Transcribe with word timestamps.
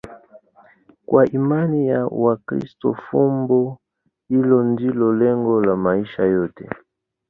Kwa 1.07 1.23
imani 1.31 1.87
ya 1.87 2.05
Wakristo, 2.05 2.93
fumbo 2.93 3.77
hilo 4.29 4.63
ndilo 4.63 5.13
lengo 5.15 5.61
la 5.65 5.75
maisha 5.75 6.23
yote. 6.23 6.69